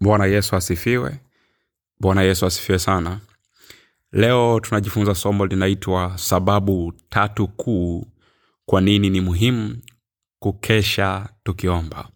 bwana 0.00 0.26
yesu 0.26 0.56
asifiwe. 0.56 1.20
Bwana 2.00 2.22
yesu 2.22 2.46
asifiwe 2.46 2.78
sana. 2.78 3.20
Leo 4.12 4.60
tunajifunza 4.60 5.14
somo 5.14 5.46
linaitwa 5.46 6.18
sababu 6.18 6.92
tatu 7.08 7.48
kuu 7.48 8.06
kwa 8.66 8.80
nini 8.80 9.10
ni 9.10 9.20
muhimu 9.20 9.76
kukesha 10.38 11.28
tukiomba. 11.44 12.08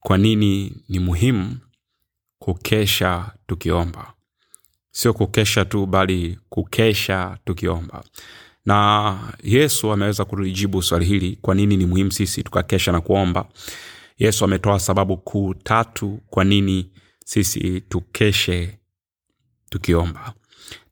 Kwa 0.00 0.18
nini 0.18 0.76
ni 0.88 0.98
muhimu 0.98 1.56
kukesha 2.38 3.30
tukiomba. 3.46 4.12
Sio 4.90 5.12
kukesha 5.14 5.64
tu 5.64 5.86
bali 5.86 6.38
kukesha 6.48 7.38
tukiomba. 7.44 8.04
Na 8.66 9.18
yesu 9.42 9.92
ameweza 9.92 10.24
kulijibu 10.24 10.82
swali 10.82 11.04
hili 11.04 11.38
kwa 11.42 11.54
nini 11.54 11.76
ni 11.76 11.86
muhimu 11.86 12.12
sisi 12.12 12.42
tukakesha 12.42 12.92
na 12.92 13.00
kuomba 13.00 13.48
yesu 14.22 14.44
ametoa 14.44 14.78
sababu 14.80 15.16
kuu 15.16 15.54
tatu 15.54 16.20
kwa 16.26 16.44
nini 16.44 16.90
sisi 17.24 17.80
tukeshe 17.80 18.78
tukiomba. 19.70 20.32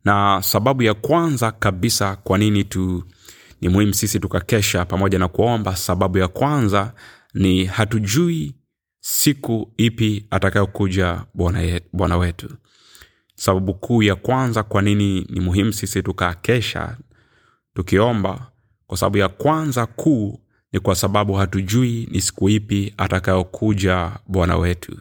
Na 0.04 0.42
sababu 0.42 0.82
ya 0.82 0.94
kwanza 0.94 1.52
kabisa 1.52 2.16
kwa 2.16 2.38
nini 2.38 2.64
tu 2.64 3.04
ni 3.60 3.68
muhimu 3.68 3.94
sisi 3.94 4.20
tukakesha 4.20 4.84
pamoja 4.84 5.18
na 5.18 5.28
kuomba 5.28 5.76
sababu 5.76 6.18
ya 6.18 6.28
kwanza 6.28 6.92
ni 7.34 7.64
hatujui 7.64 8.54
siku 9.00 9.72
ipi 9.76 10.26
atakayokuja 10.30 11.24
bwana 11.92 12.16
wetu. 12.16 12.48
Sababu 13.34 13.74
kuu 13.74 14.02
ya 14.02 14.16
kwanza 14.16 14.62
kwa 14.62 14.82
nini 14.82 15.26
ni 15.30 15.40
muhimu 15.40 15.72
sisi 15.72 16.02
tukakesha 16.02 16.96
tukiomba 17.74 18.50
kwa 18.86 18.98
sababu 18.98 19.18
ya 19.18 19.28
kwanza 19.28 19.86
kuu 19.86 20.40
ni 20.72 20.80
kwa 20.80 20.94
sababu 20.94 21.34
hatujui 21.34 22.08
ni 22.10 22.20
siku 22.20 22.48
ipi 22.48 22.94
atakayokuja 22.96 24.10
bwana 24.26 24.56
wetu. 24.56 24.96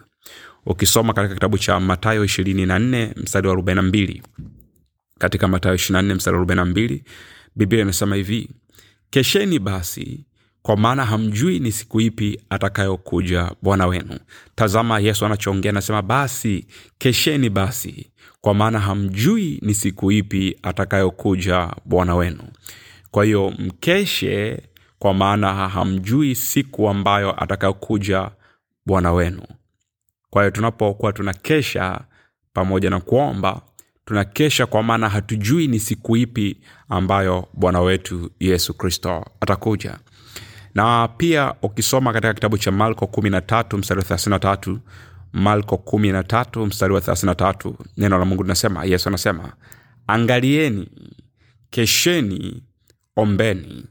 Ukisoma 0.65 1.13
katika 1.13 1.33
kitabu 1.33 1.57
cha 1.57 1.79
matayo 1.79 2.25
24 2.25 3.09
mstari 3.21 3.47
wa 3.47 3.55
42 3.55 4.21
katika 5.19 5.47
matayo 5.47 5.75
24 5.75 6.15
mstari 6.15 6.37
wa 6.37 6.43
42 6.43 7.01
biblia 7.55 7.81
inasema 7.81 8.15
hivi 8.15 8.49
kesheni 9.09 9.59
basi 9.59 10.25
kwa 10.61 10.77
maana 10.77 11.05
hamjui 11.05 11.59
ni 11.59 11.71
siku 11.71 12.01
ipi 12.01 12.41
atakayokuja 12.49 13.51
bwana 13.61 13.87
wenu. 13.87 14.19
Tazama 14.55 14.99
yesu 14.99 15.25
anachoongea 15.25 15.69
anasema 15.71 16.01
basi 16.01 16.65
kesheni 16.97 17.49
basi 17.49 18.11
kwa 18.41 18.53
maana 18.53 18.79
hamjui 18.79 19.59
ni 19.61 19.73
siku 19.75 20.11
ipi 20.11 20.57
atakayokuja 20.63 21.69
bwana 21.85 22.15
wenu. 22.15 22.43
Kwa 23.11 23.25
hiyo 23.25 23.53
mkeshe 23.59 24.61
kwa 24.99 25.13
maana 25.13 25.53
hamjui 25.69 26.35
siku 26.35 26.89
ambayo 26.89 27.43
atakayokuja 27.43 28.31
bwana 28.85 29.11
wenu. 29.11 29.41
Kwa 30.29 30.41
hiyo 30.41 30.51
tunapokuwa 30.51 31.13
tunakesha 31.13 32.01
pamoja 32.53 32.89
na 32.89 32.99
kuomba 32.99 33.61
tunakesha 34.05 34.65
kwa 34.65 34.83
maana 34.83 35.09
hatujui 35.09 35.67
ni 35.67 35.79
siku 35.79 36.17
ipi 36.17 36.57
ambayo 36.89 37.47
bwana 37.53 37.81
wetu 37.81 38.31
yesu 38.39 38.73
kristo 38.73 39.25
atakuja. 39.41 39.99
Na 40.75 41.07
pia 41.07 41.53
ukisoma 41.61 42.13
katika 42.13 42.33
kitabu 42.33 42.57
cha 42.57 42.71
malko 42.71 43.05
13 43.05 43.77
mstari 43.77 43.99
wa 43.99 44.05
33 44.05 44.77
malko 45.33 45.75
13 45.75 46.65
mstari 46.65 46.93
wa 46.93 46.99
33 46.99 47.73
neno 47.97 48.19
la 48.19 48.25
mungu 48.25 48.43
linasema 48.43 48.85
yesu 48.85 49.09
anasema 49.09 49.53
angalieni 50.07 50.87
kesheni 51.69 52.63
ombeni 53.15 53.85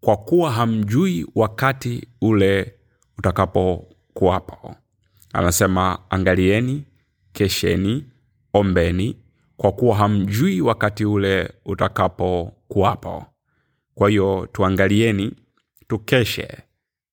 kwa 0.00 0.16
kuwa 0.16 0.50
hamjui 0.52 1.26
wakati 1.34 2.08
ule 2.20 2.74
utakapokuwapo 3.18 4.74
anasema 5.32 5.98
angalieni 6.10 6.84
kesheni 7.32 8.04
ombeni 8.54 9.16
kwa 9.56 9.72
kuwa 9.72 9.96
hamjui 9.96 10.60
wakati 10.60 11.04
ule 11.04 11.52
utakapokuwapo 11.64 13.26
kwa 13.94 14.10
hiyo 14.10 14.48
tuangalieni 14.52 15.32
tukeshe 15.88 16.48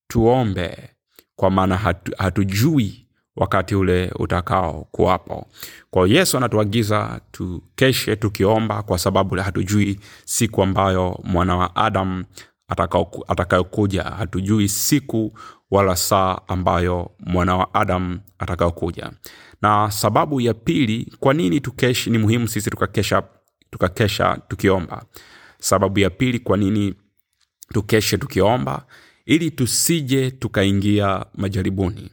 tuombe 0.08 0.90
kwa 1.36 1.50
maana 1.52 1.78
hatu, 1.78 2.12
hatujui 2.18 3.08
wakati 3.36 3.76
ule 3.76 4.12
utakao 4.20 4.88
kuwapo 4.92 5.48
kwa 5.90 6.08
yesu 6.08 6.38
anatuagiza 6.38 7.22
tukeshe 7.32 8.16
tukiomba 8.16 8.84
kwa 8.84 8.98
sababu 9.00 9.36
hatujui 9.36 10.00
siku 10.26 10.64
ambayo 10.64 11.20
mwana 11.24 11.56
wa 11.58 11.76
adam 11.76 12.20
atakao- 12.22 12.55
atakayokuja. 13.28 14.04
Hatujui 14.04 14.70
siku 14.70 15.38
wala 15.72 15.96
saa 15.96 16.38
ambayo 16.48 17.12
mwana 17.20 17.56
wa 17.58 17.74
adam 17.74 18.20
atakayokuja. 18.40 19.12
Na 19.62 19.92
sababu 19.92 20.42
ya 20.42 20.54
pili 20.54 21.14
kwa 21.20 21.34
nini 21.34 21.60
tukeshi 21.62 22.10
ni 22.10 22.18
muhimu 22.18 22.48
sisi 22.48 22.70
tukakesha 22.70 23.24
tukakesha 23.72 24.38
tukiomba? 24.48 25.06
Sababu 25.60 26.00
ya 26.00 26.10
pili 26.10 26.40
kwa 26.40 26.58
nini 26.58 26.94
tukeshe 27.74 28.18
tukiomba? 28.18 28.86
Ili 29.26 29.52
tusije 29.52 30.32
tukaingia 30.32 31.26
majaribuni. 31.36 32.12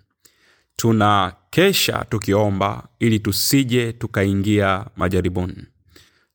Tunakesha 0.77 2.05
tukiomba 2.09 2.89
ili 2.99 3.19
tusije 3.21 3.93
tukaingia 3.93 4.87
majaribuni. 4.97 5.65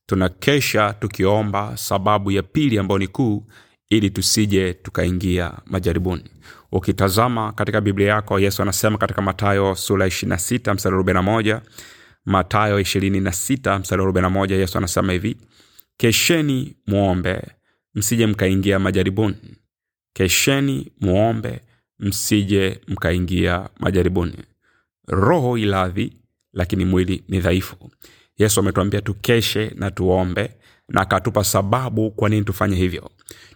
Tunakesha 0.06 0.92
tukiomba 0.92 1.76
sababu 1.76 2.30
ya 2.30 2.42
pili 2.42 2.78
ambayo 2.78 2.98
ni 2.98 3.06
kuu 3.08 3.46
ili 3.90 4.10
tusije 4.10 4.72
tukaingia 4.74 5.52
majaribuni. 5.66 6.24
Ukitazama 6.72 7.52
katika 7.52 7.80
biblia 7.80 8.08
yako 8.08 8.40
yesu 8.40 8.62
anasema 8.62 8.98
katika 8.98 9.22
matayo 9.22 9.74
sura 9.74 10.06
26 10.06 10.74
mstari 10.74 10.96
41 10.96 11.60
matayo 12.24 12.80
26 12.80 13.78
mstari 13.80 14.02
41 14.02 14.52
yesu 14.52 14.78
anasema 14.78 15.12
hivi 15.12 15.36
kesheni 15.96 16.76
muombe 16.86 17.42
msije 17.94 18.26
mkaingia 18.26 18.78
majaribuni. 18.78 19.36
Kesheni 20.12 20.92
muombe 21.00 21.60
msije 21.98 22.80
mkaingia 22.88 23.68
majaribuni. 23.80 24.36
Roho 25.08 25.58
iladhi 25.58 26.12
lakini 26.52 26.84
mwili 26.84 27.24
ni 27.28 27.40
dhaifu. 27.40 27.90
Yesu 28.38 28.60
ametuambia 28.60 29.00
tukeshe 29.00 29.72
na 29.76 29.90
tuombe 29.90 30.50
na 30.88 31.00
akatupa 31.00 31.44
sababu 31.44 32.10
kwa 32.10 32.28
nini 32.28 32.44
tufanye 32.44 32.76
hivyo. 32.76 33.10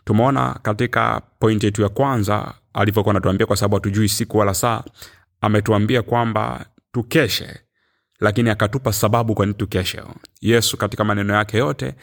Tumeona 0.04 0.58
katika 0.62 1.22
pointi 1.38 1.66
yetu 1.66 1.82
ya 1.82 1.88
kwanza 1.88 2.54
alivyokuwa 2.74 3.12
anatuambia 3.12 3.46
kwa 3.46 3.56
sababu 3.56 3.74
hatujui 3.74 4.08
siku 4.08 4.38
wala 4.38 4.54
saa 4.54 4.82
ametuambia 5.40 6.02
kwamba 6.02 6.66
tukeshe 6.92 7.60
lakini 8.20 8.50
akatupa 8.50 8.92
sababu 8.92 9.34
kwa 9.34 9.46
nini 9.46 9.58
tukeshe. 9.58 10.02
Yesu 10.40 10.76
katika 10.76 11.04
maneno 11.04 11.34
yake 11.34 11.58
yote 11.58 11.94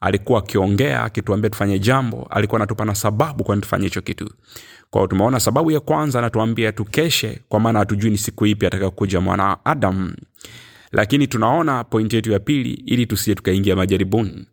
alikuwa 0.00 0.38
akiongea 0.38 1.02
akituambia 1.04 1.50
tufanye 1.50 1.78
jambo 1.78 2.26
alikuwa 2.30 2.58
anatupa 2.58 2.84
na 2.84 2.94
sababu 2.94 3.44
kwani 3.44 3.62
tufanye 3.62 3.84
hicho 3.84 4.00
kitu. 4.02 4.30
Kwao 4.90 5.06
tumeona 5.06 5.40
sababu 5.40 5.70
ya 5.70 5.80
kwanza 5.80 6.18
anatuambia 6.18 6.72
tukeshe 6.72 7.40
kwa 7.48 7.60
maana 7.60 7.78
hatujui 7.78 8.10
ni 8.10 8.18
siku 8.18 8.46
ipi 8.46 8.66
atakayokuja 8.66 9.20
mwana 9.20 9.44
wa 9.44 9.64
adam 9.66 10.14
lakini 10.92 11.26
tunaona 11.26 11.84
pointi 11.84 12.16
yetu 12.16 12.32
ya 12.32 12.38
pili 12.38 12.70
ili 12.72 13.06
tusije 13.06 13.34
tukaingia 13.34 13.76
majaribuni. 13.76 14.46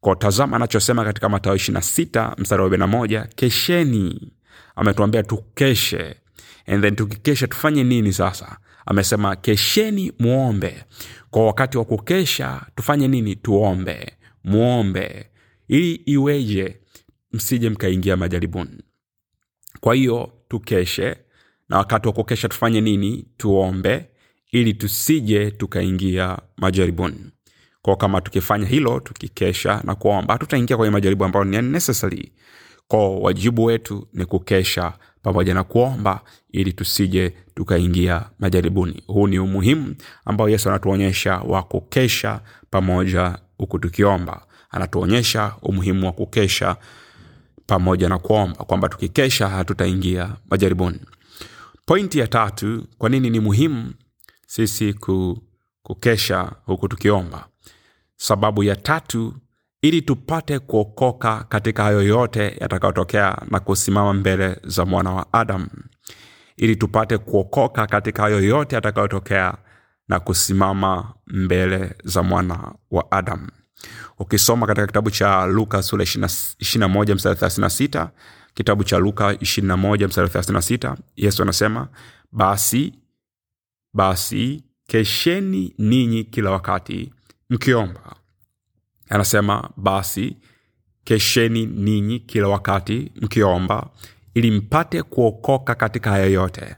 Kwa 0.00 0.16
tazama 0.16 0.56
anachosema 0.56 1.04
katika 1.04 1.28
matayo 1.28 1.56
26 1.56 2.34
mstari 2.38 2.62
wa 2.62 2.68
41 2.68 3.26
kesheni. 3.36 4.32
Ametuambia 4.76 5.22
tukeshe. 5.22 6.16
And 6.66 6.82
then 6.82 6.96
tukikesha 6.96 7.46
tufanye 7.46 7.84
nini 7.84 8.12
sasa? 8.12 8.58
Amesema 8.86 9.36
kesheni 9.36 10.12
muombe. 10.18 10.84
Kwa 11.30 11.46
wakati 11.46 11.78
wa 11.78 11.84
kukesha 11.84 12.66
tufanye 12.74 13.08
nini? 13.08 13.36
Tuombe. 13.36 14.12
Muombe. 14.44 15.26
Ili 15.68 15.94
iweje 15.94 16.80
msije 17.32 17.70
mkaingia 17.70 18.16
majaribuni. 18.16 18.82
Kwa 19.80 19.94
hiyo 19.94 20.32
tukeshe 20.48 21.16
na 21.68 21.78
wakati 21.78 22.08
wa 22.08 22.14
kukesha 22.14 22.48
tufanye 22.48 22.80
nini? 22.80 23.26
Tuombe 23.36 24.08
ili 24.54 24.74
tusije 24.74 25.50
tukaingia 25.50 26.38
majaribuni. 26.56 27.16
Kwa 27.82 27.96
kama 27.96 28.20
tukifanya 28.20 28.66
hilo 28.66 29.00
tukikesha 29.00 29.80
na 29.84 29.94
kuomba 29.94 30.34
hatutaingia 30.34 30.76
kwenye 30.76 30.90
majaribu 30.90 31.24
ambayo 31.24 31.44
ni 31.44 31.62
necessary. 31.62 32.32
Kwa 32.88 33.18
wajibu 33.18 33.64
wetu 33.64 34.08
ni 34.12 34.24
kukesha 34.24 34.92
pamoja 35.22 35.54
na 35.54 35.64
kuomba 35.64 36.20
ili 36.52 36.72
tusije 36.72 37.34
tukaingia 37.54 38.22
majaribuni. 38.38 39.02
Huu 39.06 39.26
ni 39.26 39.38
umuhimu 39.38 39.94
ambao 40.24 40.48
yesu 40.48 40.68
anatuonyesha 40.68 41.38
wa 41.38 41.62
kukesha 41.62 42.40
pamoja 42.70 43.38
huku 43.58 43.78
tukiomba. 43.78 44.46
Anatuonyesha 44.70 45.52
umuhimu 45.62 46.06
wa 46.06 46.12
kukesha 46.12 46.76
pamoja 47.66 48.08
na 48.08 48.18
kuomba 48.18 48.64
kwamba 48.64 48.88
tukikesha 48.88 49.48
hatutaingia 49.48 50.36
majaribuni. 50.50 51.00
Pointi 51.86 52.18
ya 52.18 52.26
tatu 52.26 52.86
kwa 52.98 53.08
nini 53.10 53.30
ni 53.30 53.40
muhimu 53.40 53.92
sisi 54.54 54.92
ku, 54.94 55.42
kukesha 55.82 56.52
huku 56.66 56.88
tukiomba 56.88 57.48
sababu 58.16 58.62
ya 58.62 58.76
tatu 58.76 59.34
ili 59.82 60.02
tupate 60.02 60.58
kuokoka 60.58 61.44
katika 61.48 61.82
hayo 61.82 62.02
yote 62.02 62.56
yatakayotokea 62.60 63.38
na 63.50 63.60
kusimama 63.60 64.12
mbele 64.14 64.56
za 64.64 64.84
mwana 64.84 65.10
wa 65.12 65.32
Adamu, 65.32 65.68
ili 66.56 66.76
tupate 66.76 67.18
kuokoka 67.18 67.86
katika 67.86 68.22
hayo 68.22 68.40
yote 68.40 68.74
yatakayotokea 68.76 69.54
na 70.08 70.20
kusimama 70.20 71.14
mbele 71.26 71.94
za 72.04 72.22
mwana 72.22 72.74
wa 72.90 73.10
Adamu. 73.12 73.48
ukisoma 74.18 74.66
katika 74.66 74.86
kitabu 74.86 75.10
cha 75.10 75.46
luka 75.46 75.82
sura 75.82 76.04
21 76.04 77.14
mstari 77.14 77.36
36 77.36 78.08
kitabu 78.54 78.84
cha 78.84 78.98
luka 78.98 79.32
21 79.32 80.06
mstari 80.08 80.28
36 80.28 80.96
yesu 81.16 81.42
anasema 81.42 81.88
basi 82.32 83.03
basi 83.94 84.64
kesheni 84.86 85.74
ninyi 85.78 86.24
kila 86.24 86.50
wakati 86.50 87.12
mkiomba. 87.50 88.16
Anasema 89.08 89.70
basi 89.76 90.36
kesheni 91.04 91.66
ninyi 91.66 92.20
kila 92.20 92.48
wakati 92.48 93.12
mkiomba 93.20 93.90
ili 94.34 94.50
mpate 94.50 95.02
kuokoka 95.02 95.74
katika 95.74 96.10
haya 96.10 96.26
yote 96.26 96.76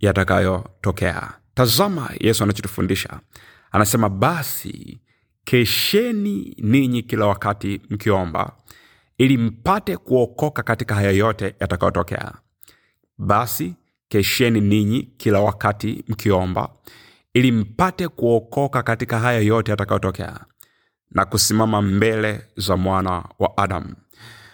yatakayotokea. 0.00 1.32
Tazama 1.54 2.10
yesu 2.20 2.44
anachotufundisha. 2.44 3.20
Anasema 3.72 4.08
basi 4.08 5.00
kesheni 5.44 6.54
ninyi 6.58 7.02
kila 7.02 7.26
wakati 7.26 7.80
mkiomba 7.90 8.56
ili 9.18 9.36
mpate 9.36 9.96
kuokoka 9.96 10.62
katika 10.62 10.94
haya 10.94 11.10
yote 11.10 11.54
yatakayotokea. 11.60 12.32
Basi 13.18 13.74
kesheni 14.16 14.60
ninyi 14.60 15.02
kila 15.16 15.40
wakati 15.40 16.04
mkiomba 16.08 16.68
ili 17.34 17.52
mpate 17.52 18.08
kuokoka 18.08 18.82
katika 18.82 19.18
haya 19.18 19.40
yote 19.40 19.70
yatakayotokea 19.70 20.40
na 21.10 21.24
kusimama 21.24 21.82
mbele 21.82 22.40
za 22.56 22.76
mwana 22.76 23.24
wa 23.38 23.56
adamu. 23.56 23.94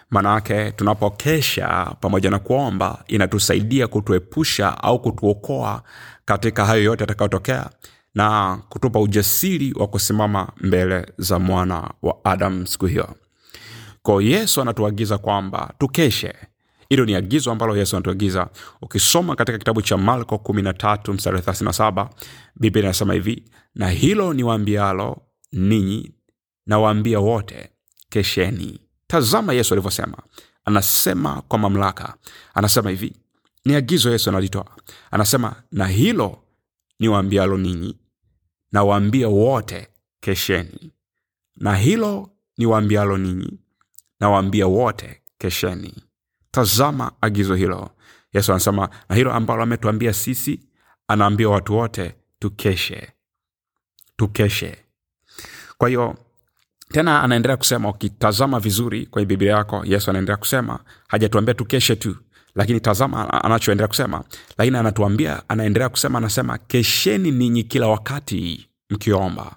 Manake 0.09 0.71
tunapokesha 0.71 1.95
pamoja 1.99 2.29
na 2.29 2.39
kuomba 2.39 3.03
inatusaidia 3.07 3.87
kutuepusha 3.87 4.83
au 4.83 5.01
kutuokoa 5.01 5.83
katika 6.25 6.65
hayo 6.65 6.83
yote 6.83 7.03
yatakayotokea 7.03 7.69
na 8.15 8.57
kutupa 8.69 8.99
ujasiri 8.99 9.73
wa 9.73 9.87
kusimama 9.87 10.51
mbele 10.61 11.05
za 11.17 11.39
mwana 11.39 11.91
wa 12.01 12.25
adamu 12.25 12.67
siku 12.67 12.85
hiyo. 12.85 13.15
Kwao 14.01 14.21
yesu 14.21 14.61
anatuagiza 14.61 15.17
kwamba 15.17 15.73
tukeshe 15.77 16.33
hilo 16.89 17.05
ni 17.05 17.15
agizo 17.15 17.51
ambalo 17.51 17.77
yesu 17.77 17.95
anatuagiza. 17.95 18.49
Ukisoma 18.81 19.35
katika 19.35 19.57
kitabu 19.57 19.81
cha 19.81 19.97
marko 19.97 20.35
13 20.35 21.13
mstari 21.13 21.37
37 21.37 22.09
biblia 22.55 22.83
inasema 22.83 23.13
hivi 23.13 23.43
na 23.75 23.89
hilo 23.89 24.33
ni 24.33 24.43
waambialo 24.43 25.21
ninyi 25.51 26.11
nawaambia 26.65 27.19
wote 27.19 27.69
kesheni. 28.09 28.79
Tazama 29.07 29.53
yesu 29.53 29.73
alivyosema. 29.73 30.17
Anasema 30.65 31.41
kwa 31.41 31.59
mamlaka. 31.59 32.17
Anasema 32.53 32.89
hivi 32.89 33.13
ni 33.65 33.75
agizo 33.75 34.11
yesu 34.11 34.29
analitoa. 34.29 34.65
Anasema 35.11 35.55
na 35.71 35.87
hilo 35.87 36.43
ni 36.99 37.07
waambialo 37.07 37.57
ninyi 37.57 37.97
nawaambia 38.71 39.27
wote 39.27 39.87
kesheni. 40.19 40.91
Na 41.55 41.75
hilo 41.75 42.29
ni 42.57 42.65
ninyi 43.17 43.59
nawaambia 44.19 44.67
wote 44.67 45.21
kesheni 45.37 45.93
tazama 46.53 47.11
agizo 47.21 47.55
hilo. 47.55 47.89
Yesu 48.33 48.51
anasema 48.51 48.89
na 49.09 49.15
hilo 49.15 49.33
ambalo 49.33 49.63
ametuambia 49.63 50.13
sisi 50.13 50.59
anaambia 51.07 51.49
watu 51.49 51.75
wote 51.77 52.15
tukeshe. 52.39 53.09
Tukeshe. 54.17 54.77
Kwa 55.77 55.89
hiyo 55.89 56.15
tena 56.89 57.23
anaendelea 57.23 57.57
kusema 57.57 57.89
ukitazama 57.89 58.59
vizuri 58.59 59.05
kwenye 59.05 59.25
biblia 59.25 59.51
yako 59.51 59.85
yesu 59.85 60.09
anaendelea 60.09 60.37
kusema 60.37 60.79
hajatuambia 61.07 61.53
tukeshe 61.53 61.95
tu 61.95 62.15
lakini 62.55 62.79
tazama 62.79 63.43
anachoendelea 63.43 63.87
kusema. 63.87 64.23
Lakini 64.57 64.77
anatuambia 64.77 65.49
anaendelea 65.49 65.89
kusema 65.89 66.17
anasema 66.17 66.57
kesheni 66.57 67.31
ninyi 67.31 67.63
kila 67.63 67.87
wakati 67.87 68.69
mkiomba. 68.89 69.55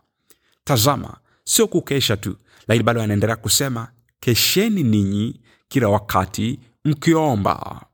Tazama 0.64 1.16
sio 1.44 1.66
kukesha 1.68 2.16
tu 2.16 2.36
lakini 2.68 2.84
bado 2.84 3.02
anaendelea 3.02 3.36
kusema 3.36 3.88
kesheni 4.20 4.82
ninyi 4.82 5.40
kila 5.68 5.88
wakati 5.88 6.60
mkiomba. 6.86 7.86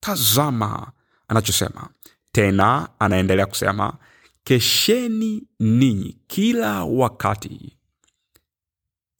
Tazama 0.00 0.92
anachosema. 1.28 1.88
Tena 2.32 2.88
anaendelea 2.98 3.46
kusema 3.46 3.96
kesheni 4.44 5.42
ninyi 5.60 6.18
kila 6.26 6.84
wakati. 6.84 7.76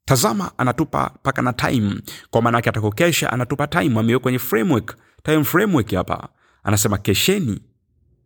Tazama 0.04 0.52
anatupa 0.58 1.10
mpaka 1.20 1.42
na 1.42 1.52
time. 1.52 2.00
Kwa 2.30 2.42
maana 2.42 2.58
yake 2.58 2.68
atakokesha 2.70 3.32
anatupa 3.32 3.66
time 3.66 4.00
ameweka 4.00 4.22
kwenye 4.22 4.38
framework. 4.38 4.96
Time 5.22 5.44
framework 5.44 5.94
hapa. 5.94 6.28
Anasema 6.62 6.98
kesheni. 6.98 7.60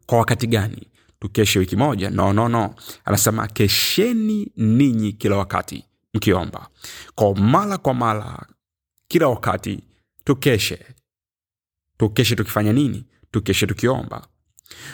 Kwa 0.07 0.19
wakati 0.19 0.47
gani? 0.47 0.89
Tukeshe 1.21 1.59
wiki 1.59 1.77
moja. 1.77 2.11
No 2.11 2.33
no 2.33 2.49
no. 2.49 2.75
Anasema 3.05 3.47
kesheni 3.49 4.53
ninyi 4.57 5.13
kila 5.13 5.37
wakati 5.37 5.85
mkiomba. 6.15 6.69
Kwa 7.15 7.35
mara 7.35 7.79
kwa 7.79 7.95
mara 7.95 8.47
kila 9.09 9.29
wakati 9.29 9.85
tukeshe. 10.29 10.87
Tukeshe 11.97 12.37
tukifanya 12.37 12.73
nini? 12.73 13.07
Tukeshe 13.31 13.67
tukiomba. 13.67 14.29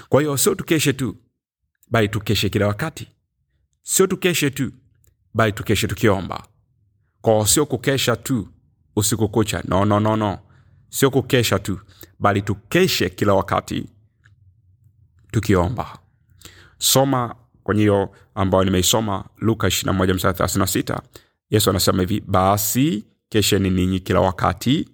Kwa 0.09 0.21
hiyo 0.21 0.37
sio 0.37 0.55
tukeshe 0.55 0.93
tu 0.93 1.17
bali 1.91 2.09
tukeshe 2.09 2.49
kila 2.49 2.67
wakati. 2.67 3.09
Sio 3.83 4.07
tukeshe 4.07 4.51
tu 4.51 4.73
bali 5.35 5.53
tukeshe 5.53 5.87
tukiomba. 5.89 6.47
Kwao 7.21 7.47
sio 7.47 7.67
kukesha 7.67 8.17
tu 8.17 8.49
usiku 8.97 9.29
kucha. 9.29 9.63
No, 9.69 9.85
no, 9.85 10.01
no, 10.01 10.39
sio 10.89 11.11
kukesha 11.11 11.59
tu 11.59 11.81
bali 12.19 12.43
tukeshe 12.43 13.11
kila 13.11 13.35
wakati 13.35 13.89
tukiomba. 15.31 15.99
Soma 16.79 17.35
kwenye 17.63 17.81
hiyo 17.81 18.15
ambayo 18.35 18.65
nimeisoma 18.65 19.25
luka 19.37 19.67
21 19.67 21.01
yesu 21.51 21.71
anasema 21.71 22.01
hivi 22.01 22.21
basi 22.21 23.05
kesheni 23.29 23.71
ninyi 23.71 24.01
kila 24.01 24.21
wakati 24.21 24.94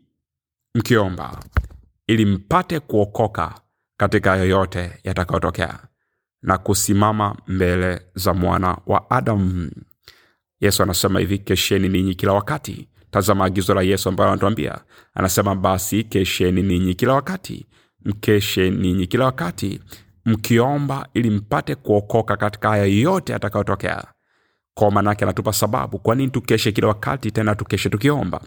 mkiomba 0.74 1.40
ili 2.06 2.24
mpate 2.26 2.80
kuokoka 2.80 3.54
katika 3.96 4.36
yoyote 4.36 4.92
yatakayotokea 5.04 5.78
na 6.42 6.58
kusimama 6.58 7.36
mbele 7.46 8.02
za 8.14 8.34
mwana 8.34 8.78
wa 8.86 9.10
adamu. 9.10 9.70
Yesu 10.60 10.82
anasema 10.82 11.20
hivi 11.20 11.38
kesheni 11.38 11.88
ninyi 11.88 12.14
kila 12.14 12.32
wakati. 12.32 12.88
Tazama 13.10 13.44
agizo 13.44 13.74
la 13.74 13.82
yesu 13.82 14.08
ambayo 14.08 14.30
anatuambia. 14.30 14.78
Anasema 15.14 15.54
basi 15.54 16.04
kesheni 16.04 16.62
ninyi 16.62 16.94
kila 16.94 17.14
wakati 17.14 17.66
mkeshe 18.04 18.70
ninyi 18.70 19.06
kila 19.06 19.24
wakati 19.24 19.80
mkiomba 20.24 21.08
ili 21.14 21.30
mpate 21.30 21.74
kuokoka 21.74 22.36
katika 22.36 22.68
haya 22.68 22.84
yote 22.84 23.32
yatakayotokea 23.32 24.04
kwa 24.74 24.90
maanake 24.90 25.24
anatupa 25.24 25.52
sababu. 25.52 25.98
Kwa 25.98 26.14
nini 26.14 26.30
tukeshe 26.30 26.72
kila 26.72 26.88
wakati 26.88 27.30
tena 27.30 27.54
tukeshe 27.54 27.88
tukiomba? 27.88 28.40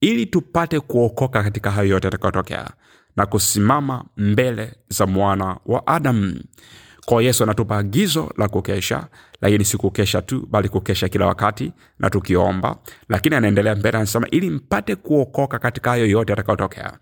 Ili 0.00 0.26
tupate 0.26 0.80
kuokoka 0.80 1.42
katika 1.42 1.70
hayo 1.70 1.88
yote 1.88 2.06
yatakayotokea 2.06 2.70
na 3.16 3.26
kusimama 3.26 4.04
mbele 4.16 4.72
za 4.88 5.06
mwana 5.06 5.56
wa 5.66 5.86
adamu. 5.86 6.40
Kwa 7.06 7.22
yesu 7.22 7.42
anatupa 7.42 7.78
agizo 7.78 8.32
la 8.36 8.48
kukesha 8.48 9.06
lakini 9.40 9.64
si 9.64 9.76
kukesha 9.76 10.22
tu 10.22 10.46
bali 10.50 10.68
kukesha 10.68 11.08
kila 11.08 11.26
wakati 11.26 11.72
na 11.98 12.10
tukiomba. 12.10 12.76
Lakini 13.08 13.34
anaendelea 13.36 13.74
mbele 13.76 13.96
anasema 13.98 14.28
ili 14.30 14.50
mpate 14.50 14.96
kuokoka 14.96 15.58
katika 15.58 15.90
hayo 15.90 16.06
yote 16.06 16.32
yatakayotokea 16.32 16.98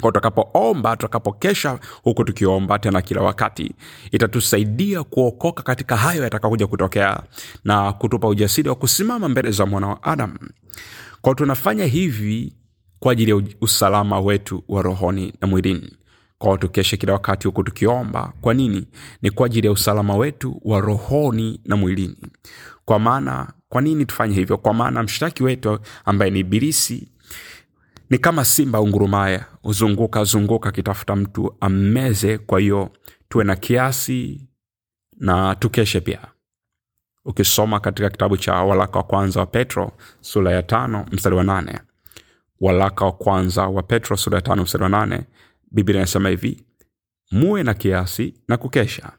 kwa 0.00 0.12
tutakapoomba 0.12 0.96
tutakapokesha 0.96 1.78
huku 2.02 2.24
tukiomba 2.24 2.78
tena 2.78 3.02
kila 3.02 3.22
wakati. 3.22 3.74
Itatusaidia 4.12 5.02
kuokoka 5.04 5.62
katika 5.62 5.96
hayo 5.96 6.22
yatakakuja 6.22 6.66
kutokea 6.66 7.22
na 7.64 7.92
kutupa 7.92 8.28
ujasiri 8.28 8.68
wa 8.68 8.74
kusimama 8.74 9.28
mbele 9.28 9.50
za 9.50 9.66
mwana 9.66 9.86
wa 9.86 10.02
adam 10.02 10.38
kwao 11.20 11.34
tunafanya 11.34 11.84
hivi 11.84 12.52
kwa 13.00 13.12
ajili 13.12 13.30
ya 13.30 13.42
usalama 13.60 14.20
wetu 14.20 14.64
wa 14.68 14.82
rohoni 14.82 15.32
na 15.40 15.46
mwilini. 15.46 15.96
Kwao 16.38 16.56
tukeshe 16.56 16.96
kila 16.96 17.12
wakati 17.12 17.46
huku 17.48 17.64
tukiomba. 17.64 18.32
Kwa 18.40 18.54
nini? 18.54 18.88
Ni 19.22 19.30
kwa 19.30 19.46
ajili 19.46 19.66
ya 19.66 19.72
usalama 19.72 20.16
wetu 20.16 20.60
wa 20.64 20.80
rohoni 20.80 21.60
na 21.64 21.76
mwilini. 21.76 22.16
Kwa 22.84 22.98
maana 22.98 23.52
kwa 23.68 23.82
nini 23.82 24.06
tufanye 24.06 24.34
hivyo? 24.34 24.58
Kwa 24.58 24.74
maana 24.74 25.02
mshtaki 25.02 25.42
wetu 25.42 25.78
ambaye 26.04 26.30
ni 26.30 26.38
ibilisi 26.38 27.08
ni 28.10 28.18
kama 28.18 28.44
simba 28.44 28.80
ungurumaya, 28.80 29.46
huzunguka 29.62 30.24
zunguka 30.24 30.68
akitafuta 30.68 31.16
mtu 31.16 31.56
ammeze. 31.60 32.38
Kwa 32.38 32.60
hiyo 32.60 32.90
tuwe 33.28 33.44
na 33.44 33.56
kiasi 33.56 34.48
na 35.16 35.54
tukeshe 35.54 36.00
pia. 36.00 36.20
Ukisoma 37.24 37.80
katika 37.80 38.10
kitabu 38.10 38.36
cha 38.36 38.54
walaka 38.54 38.98
wa 38.98 39.04
kwanza 39.04 39.40
wa 39.40 39.46
petro 39.46 39.92
sura 40.20 40.52
ya 40.52 40.62
tano 40.62 41.06
mstari 41.12 41.36
wa 41.36 41.44
nane. 41.44 41.80
Walaka 42.60 43.04
wa 43.04 43.12
kwanza 43.12 43.66
wa 43.68 43.82
petro 43.82 44.16
sura 44.16 44.36
ya 44.38 44.42
tano 44.42 44.62
mstari 44.62 44.82
wa 44.84 44.90
nane 44.90 45.24
biblia 45.70 45.98
inasema 46.00 46.28
hivi 46.28 46.64
muwe 47.32 47.62
na 47.62 47.74
kiasi 47.74 48.34
na 48.48 48.56
kukesha. 48.56 49.12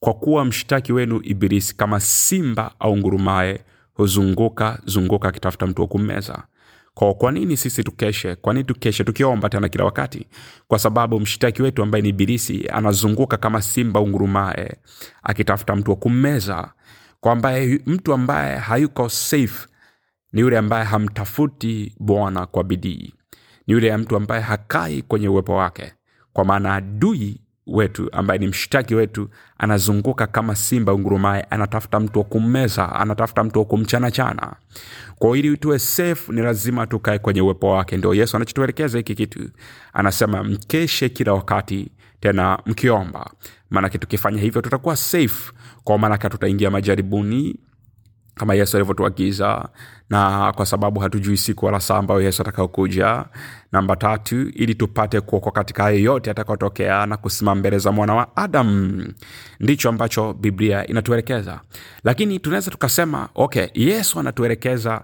Kwa 0.00 0.14
kuwa 0.14 0.44
mshtaki 0.44 0.92
wenu 0.92 1.20
ibilisi 1.24 1.76
kama 1.76 2.00
simba 2.00 2.74
au 2.78 2.96
ngurumaye 2.96 3.64
huzunguka 3.94 4.80
zunguka 4.84 5.28
akitafuta 5.28 5.66
mtu 5.66 5.82
wa 5.82 5.88
kummeza 5.88 6.42
kwa, 6.94 7.14
kwa 7.14 7.32
nini 7.32 7.56
sisi 7.56 7.84
tukeshe? 7.84 8.34
Kwa 8.34 8.52
nini 8.54 8.64
tukeshe? 8.64 9.04
Tukiomba 9.04 9.48
tena 9.48 9.68
kila 9.68 9.84
wakati. 9.84 10.26
Kwa 10.68 10.78
sababu 10.78 11.20
mshtaki 11.20 11.62
wetu 11.62 11.82
ambaye 11.82 12.02
ni 12.02 12.08
ibilisi 12.08 12.68
anazunguka 12.68 13.36
kama 13.36 13.62
simba 13.62 14.00
ungurumae 14.00 14.76
akitafuta 15.22 15.76
mtu 15.76 15.90
wa 15.90 15.96
kummeza. 15.96 16.72
Kwa 17.20 17.32
ambaye 17.32 17.80
mtu 17.86 18.12
ambaye 18.12 18.56
hayuko 18.56 19.08
safe 19.08 19.68
ni 20.32 20.40
yule 20.40 20.58
ambaye 20.58 20.84
hamtafuti 20.84 21.94
bwana 22.00 22.46
kwa 22.46 22.64
bidii. 22.64 23.14
Ni 23.66 23.72
yule 23.74 23.96
mtu 23.96 24.16
ambaye 24.16 24.42
hakai 24.42 25.02
kwenye 25.02 25.28
uwepo 25.28 25.54
wake. 25.56 25.92
Kwa 26.32 26.44
maana 26.44 26.74
adui 26.74 27.40
wetu 27.66 28.08
ambaye 28.12 28.38
ni 28.38 28.46
mshtaki 28.46 28.94
wetu 28.94 29.28
anazunguka 29.58 30.26
kama 30.26 30.54
simba 30.56 30.94
ungurumaye 30.94 31.42
anatafuta 31.50 32.00
mtu 32.00 32.18
wa 32.18 32.24
kummeza 32.24 32.92
anatafuta 32.92 33.44
mtu 33.44 33.58
wa 33.58 33.64
kumchanachana. 33.64 34.52
Kwao 35.18 35.36
ili 35.36 35.56
tuwe 35.56 35.78
safe 35.78 36.32
ni 36.32 36.40
lazima 36.40 36.86
tukae 36.86 37.18
kwenye 37.18 37.40
uwepo 37.40 37.70
wake. 37.70 37.96
Ndio 37.96 38.14
yesu 38.14 38.36
anachotuelekeza 38.36 38.98
hiki 38.98 39.14
kitu. 39.14 39.50
Anasema 39.92 40.44
mkeshe 40.44 41.08
kila 41.08 41.32
wakati 41.32 41.90
tena 42.20 42.58
mkiomba. 42.66 43.30
Maanake 43.70 43.98
tukifanya 43.98 44.40
hivyo 44.40 44.62
tutakuwa 44.62 44.96
safe. 44.96 45.52
Kwa 45.84 45.98
maanake 45.98 46.28
tutaingia 46.28 46.70
majaribuni 46.70 47.56
kama 48.34 48.54
yesu 48.54 48.76
alivyotuagiza 48.76 49.68
na 50.10 50.52
kwa 50.52 50.66
sababu 50.66 51.00
hatujui 51.00 51.36
siku 51.36 51.66
wala 51.66 51.80
saa 51.80 51.96
ambayo 51.96 52.20
yesu 52.20 52.42
atakayokuja. 52.42 53.24
Namba 53.72 53.96
tatu 53.96 54.40
ili 54.48 54.74
tupate 54.74 55.20
kuokoka 55.20 55.60
katika 55.60 55.82
hayo 55.82 55.98
yote 55.98 56.30
atakayotokea 56.30 57.06
na 57.06 57.16
kusimama 57.16 57.54
mbele 57.60 57.78
za 57.78 57.92
mwana 57.92 58.14
wa 58.14 58.36
adamu. 58.36 59.06
Ndicho 59.60 59.88
ambacho 59.88 60.32
biblia 60.32 60.86
inatuelekeza. 60.86 61.60
Lakini 62.04 62.38
tunaweza 62.38 62.70
tukasema 62.70 63.28
okay 63.34 63.66
yesu 63.74 64.20
anatuelekeza 64.20 65.02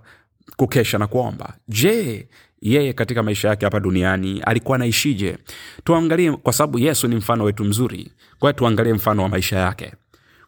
kukesha 0.56 0.98
na 0.98 1.06
kuomba. 1.06 1.52
Je 1.68 2.28
yeye 2.60 2.92
katika 2.92 3.22
maisha 3.22 3.48
yake 3.48 3.66
hapa 3.66 3.80
duniani 3.80 4.40
alikuwa 4.40 4.76
anaishije? 4.76 5.38
Tuangalie 5.84 6.32
kwa 6.32 6.52
sababu 6.52 6.78
yesu 6.78 7.08
ni 7.08 7.16
mfano 7.16 7.44
wetu 7.44 7.64
mzuri. 7.64 8.12
Kwa 8.38 8.52
tuangalie 8.52 8.92
mfano 8.92 9.22
wa 9.22 9.28
maisha 9.28 9.58
yake 9.58 9.92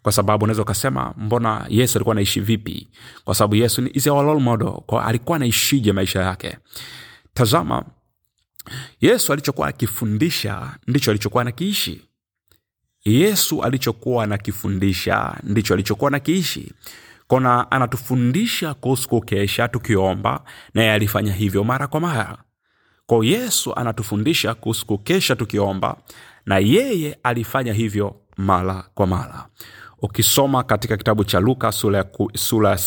kwa 0.03 0.13
sababu 0.13 0.45
unaweza 0.45 0.63
ukasema 0.63 1.15
mbona 1.17 1.67
yesu 1.69 1.99
alikuwa 1.99 2.13
anaishi 2.15 2.41
vipi? 2.41 2.89
Kwa 3.25 3.35
sababu 3.35 3.55
yesu 3.55 3.91
is 3.95 4.07
our 4.07 4.83
kwa 4.87 5.05
alikuwa 5.07 5.37
anaishije 5.37 5.93
maisha 5.93 6.23
yake? 6.23 6.59
Tazama 7.35 7.85
yesu 9.01 9.33
alichokuwa 9.33 9.69
akifundisha 9.69 10.79
ndicho 10.87 11.11
alichokuwa 11.11 11.41
anakiishi. 11.43 12.01
Yesu 13.05 13.63
alichokuwa 13.63 14.25
anakifundisha 14.25 15.35
ndicho 15.43 15.75
alichokuwa 15.75 16.11
nakiishi 16.11 16.73
kona 17.27 17.71
anatufundisha 17.71 18.75
kuhusu 18.75 19.09
kukesha 19.09 19.69
tukiomba 19.69 20.45
naye 20.75 20.93
alifanya 20.93 21.33
hivyo 21.33 21.65
mara 21.65 21.87
kwa 21.87 22.01
mara. 22.01 22.39
Ko 23.07 23.25
yesu 23.25 23.75
anatufundisha 23.75 24.55
kuhusu 24.55 24.87
kukesha 24.87 25.37
tukiomba 25.37 25.97
na 26.47 26.59
yeye 26.59 27.19
alifanya 27.23 27.73
hivyo 27.73 28.17
mara 28.37 28.85
kwa 28.95 29.07
mara 29.07 29.47
ukisoma 30.03 30.63
katika 30.63 30.97
kitabu 30.97 31.25
cha 31.25 31.41
luka 31.41 31.73
sura 31.73 31.99
ya 31.99 32.07
sura 32.35 32.79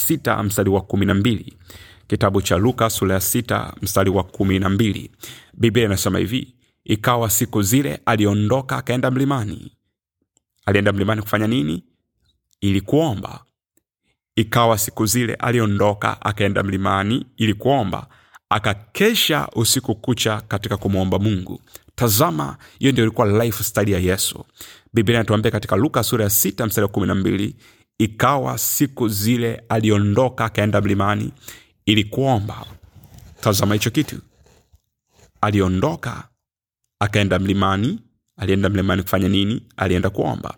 mstari 0.44 0.70
wa 0.70 0.82
kumi 0.82 1.06
na 1.06 1.14
mbili. 1.14 1.58
Kitabu 2.08 2.42
cha 2.42 2.58
luka 2.58 2.90
sura 2.90 3.14
ya 3.16 3.22
sita 3.22 3.74
mstari 3.82 4.10
wa 4.10 4.24
kumi 4.24 4.60
na 4.60 4.70
mbili. 4.70 5.12
Biblia 5.54 5.86
inasema 5.86 6.20
hivi 6.20 6.56
ikawa 6.84 7.30
siku 7.30 7.62
zile 7.62 8.00
aliondoka 8.06 8.78
akaenda 8.78 9.12
mlimani. 9.12 9.72
Alienda 10.66 10.94
mlimani 10.94 11.22
kufanya 11.22 11.48
nini? 11.48 11.84
Ili 12.62 12.82
kuomba. 12.82 13.44
Ikawa 14.36 14.78
siku 14.78 15.06
zile 15.06 15.34
aliondoka 15.36 16.22
akaenda 16.22 16.64
mlimani 16.64 17.26
ili 17.38 17.54
kuomba. 17.54 18.08
Akakesha 18.50 19.48
usiku 19.56 19.96
kucha 19.96 20.42
katika 20.42 20.78
kumwomba 20.78 21.20
mungu 21.20 21.62
tazama 22.02 22.58
hiyo 22.80 22.92
ndio 22.92 23.04
ilikuwa 23.04 23.46
lifestyle 23.46 23.92
ya 23.92 24.00
yesu. 24.00 24.46
Biblia 24.94 25.18
inatuambia 25.18 25.52
katika 25.52 25.76
luka 25.76 26.04
sura 26.04 26.24
ya 26.24 26.30
6 26.30 26.66
mstari 26.68 26.86
wa 26.88 26.92
12 26.94 27.54
ikawa 27.98 28.58
siku 28.58 29.08
zile 29.08 29.64
aliondoka 29.70 30.46
akaenda 30.46 30.82
mlimani 30.82 31.32
ili 31.86 32.04
kuomba. 32.04 32.66
Tazama 33.42 33.74
hicho 33.74 33.90
kitu. 33.90 34.16
Aliondoka 35.42 36.28
akaenda 37.00 37.40
mlimani. 37.40 38.00
Alienda 38.38 38.70
mlimani 38.70 39.04
kufanya 39.04 39.28
nini? 39.30 39.64
Alienda 39.78 40.10
kuomba. 40.10 40.56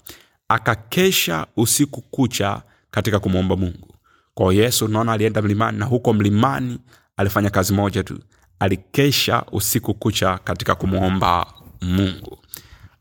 Akakesha 0.48 1.48
usiku 1.58 2.02
kucha 2.02 2.62
katika 2.92 3.20
kumwomba 3.20 3.56
mungu. 3.56 3.96
Kwao 4.34 4.54
yesu 4.54 4.86
unaona 4.86 5.12
alienda 5.14 5.42
mlimani 5.42 5.78
na 5.78 5.86
huko 5.86 6.14
mlimani 6.14 6.80
alifanya 7.18 7.50
kazi 7.50 7.74
moja 7.74 8.04
tu 8.04 8.20
alikesha 8.64 9.44
usiku 9.52 9.94
kucha 9.94 10.38
katika 10.38 10.76
kumwomba 10.76 11.46
mungu. 11.82 12.38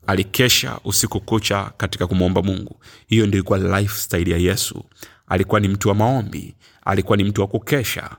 Alikesha 0.07 0.78
usiku 0.85 1.21
kucha 1.21 1.71
katika 1.76 2.07
kumwomba 2.07 2.42
mungu. 2.42 2.76
Hiyo 3.07 3.26
ndio 3.26 3.38
ilikuwa 3.38 3.59
lifestyle 3.81 4.31
ya 4.33 4.38
yesu. 4.38 4.85
Alikuwa 5.28 5.61
ni 5.61 5.69
mtu 5.69 5.88
wa 5.88 5.95
maombi. 5.95 6.54
Alikuwa 6.85 7.16
ni 7.16 7.25
mtu 7.25 7.40
wa 7.40 7.47
kukesha. 7.47 8.11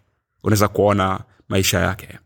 Unaweza 0.44 0.68
kuona 0.68 1.20
maisha 1.50 1.80
yake. 1.80 2.20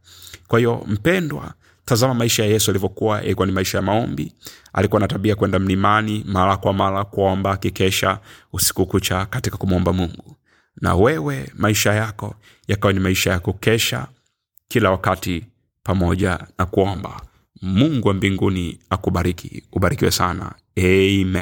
Kwa 0.48 0.60
hiyo 0.60 0.84
mpendwa 0.88 1.54
tazama 1.86 2.14
maisha 2.14 2.44
ya 2.44 2.50
yesu 2.50 2.72
alivyokuwa. 2.72 3.18
Yalikuwa 3.22 3.48
ni 3.48 3.54
maisha 3.54 3.78
ya 3.78 3.82
maombi. 3.82 4.34
Alikuwa 4.74 5.02
na 5.02 5.08
tabia 5.08 5.36
kwenda 5.36 5.60
mlimani 5.60 6.24
mara 6.28 6.58
kwa 6.58 6.74
mara 6.74 7.04
kuomba 7.04 7.52
akikesha 7.52 8.20
usiku 8.54 8.86
kucha 8.86 9.26
katika 9.26 9.58
kumwomba 9.58 9.94
mungu. 9.94 10.36
Na 10.82 10.96
wewe 10.96 11.52
maisha 11.56 11.94
yako 11.94 12.36
yakawa 12.68 12.94
ni 12.94 13.00
maisha 13.00 13.32
ya 13.32 13.40
kukesha 13.40 14.08
kila 14.68 14.92
wakati 14.92 15.46
pamoja 15.84 16.40
na 16.58 16.66
kuomba. 16.66 17.22
Mungu 17.62 18.08
wa 18.08 18.14
mbinguni 18.14 18.80
akubariki. 18.90 19.64
Ubarikiwe 19.72 20.12
sana. 20.12 20.56
Amen 20.78 21.36